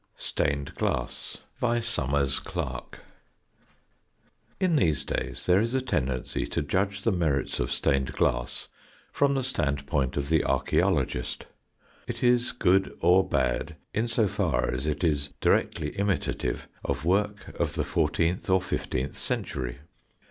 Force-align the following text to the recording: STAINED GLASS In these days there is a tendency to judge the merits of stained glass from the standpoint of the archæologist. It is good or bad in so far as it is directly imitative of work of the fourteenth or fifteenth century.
STAINED 0.17 0.73
GLASS 0.73 1.37
In 1.63 2.23
these 4.75 5.05
days 5.05 5.45
there 5.45 5.61
is 5.61 5.75
a 5.75 5.81
tendency 5.81 6.47
to 6.47 6.63
judge 6.63 7.03
the 7.03 7.11
merits 7.11 7.59
of 7.59 7.71
stained 7.71 8.13
glass 8.13 8.67
from 9.11 9.35
the 9.35 9.43
standpoint 9.43 10.17
of 10.17 10.29
the 10.29 10.39
archæologist. 10.39 11.43
It 12.07 12.23
is 12.23 12.51
good 12.51 12.97
or 12.99 13.23
bad 13.23 13.75
in 13.93 14.07
so 14.07 14.27
far 14.27 14.71
as 14.71 14.87
it 14.87 15.03
is 15.03 15.33
directly 15.39 15.89
imitative 15.89 16.67
of 16.83 17.05
work 17.05 17.49
of 17.59 17.75
the 17.75 17.85
fourteenth 17.85 18.49
or 18.49 18.59
fifteenth 18.59 19.15
century. 19.15 19.81